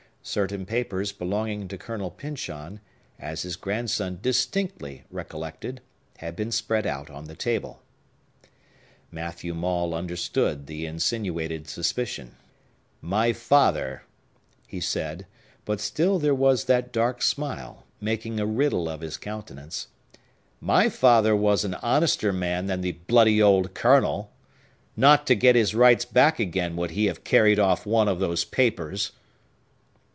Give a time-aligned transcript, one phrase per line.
[0.23, 2.79] Certain papers belonging to Colonel Pyncheon,
[3.17, 5.81] as his grandson distinctly recollected,
[6.17, 7.81] had been spread out on the table.
[9.11, 12.35] Matthew Maule understood the insinuated suspicion.
[13.01, 14.03] "My father,"
[14.67, 21.35] he said,—but still there was that dark smile, making a riddle of his countenance,—"my father
[21.35, 24.31] was an honester man than the bloody old Colonel!
[24.95, 28.45] Not to get his rights back again would he have carried off one of those
[28.45, 29.13] papers!"